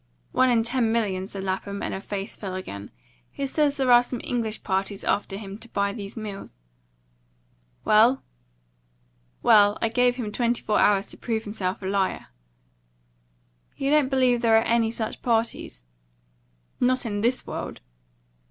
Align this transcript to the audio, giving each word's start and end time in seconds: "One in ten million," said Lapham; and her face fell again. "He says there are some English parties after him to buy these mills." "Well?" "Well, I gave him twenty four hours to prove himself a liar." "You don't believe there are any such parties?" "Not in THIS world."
"One 0.31 0.49
in 0.49 0.63
ten 0.63 0.91
million," 0.91 1.27
said 1.27 1.43
Lapham; 1.43 1.83
and 1.83 1.93
her 1.93 1.99
face 1.99 2.35
fell 2.35 2.55
again. 2.55 2.89
"He 3.29 3.45
says 3.45 3.77
there 3.77 3.91
are 3.91 4.01
some 4.01 4.19
English 4.23 4.63
parties 4.63 5.03
after 5.03 5.37
him 5.37 5.59
to 5.59 5.69
buy 5.69 5.93
these 5.93 6.17
mills." 6.17 6.53
"Well?" 7.85 8.23
"Well, 9.43 9.77
I 9.79 9.89
gave 9.89 10.15
him 10.15 10.31
twenty 10.31 10.63
four 10.63 10.79
hours 10.79 11.05
to 11.09 11.17
prove 11.17 11.43
himself 11.43 11.83
a 11.83 11.85
liar." 11.85 12.25
"You 13.77 13.91
don't 13.91 14.09
believe 14.09 14.41
there 14.41 14.57
are 14.57 14.63
any 14.63 14.89
such 14.89 15.21
parties?" 15.21 15.83
"Not 16.79 17.05
in 17.05 17.21
THIS 17.21 17.45
world." 17.45 17.79